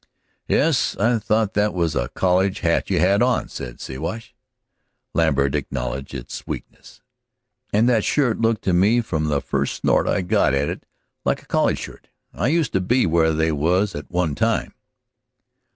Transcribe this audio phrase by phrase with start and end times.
[0.47, 4.33] "Yes, I thought that was a college hat you had on," said Siwash.
[5.13, 7.03] Lambert acknowledged its weakness.
[7.71, 10.87] "And that shirt looked to me from the first snort I got at it
[11.23, 12.07] like a college shirt.
[12.33, 14.73] I used to be where they was at one time."